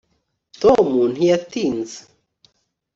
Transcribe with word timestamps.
tom 0.61 0.87
ntiyatinze 1.13 1.99